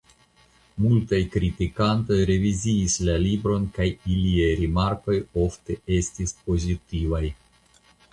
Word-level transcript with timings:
Multaj 0.83 1.17
kritikantoj 1.33 2.15
reviziis 2.29 2.95
la 3.09 3.17
libron 3.25 3.67
kaj 3.75 3.87
iliaj 4.15 4.47
rimarkoj 4.63 5.19
ofte 5.43 5.77
estis 5.99 6.35
pozitivaj. 6.49 7.23